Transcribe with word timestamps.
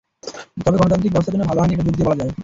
তবে 0.63 0.77
গণতান্ত্রিক 0.81 1.11
ব্যবস্থার 1.13 1.33
জন্য 1.33 1.45
ভালো 1.49 1.59
হয়নি, 1.61 1.73
এটা 1.75 1.83
জোর 1.87 1.95
দিয়ে 1.95 2.07
বলা 2.07 2.17
যায়। 2.19 2.31